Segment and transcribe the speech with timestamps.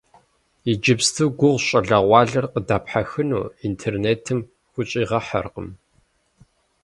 [0.71, 4.39] Иджыпсту гугъущ щӏалэгъуалэр къыдэпхьэхыну, интернетым
[4.71, 5.69] хущӀигъэхьэркъым.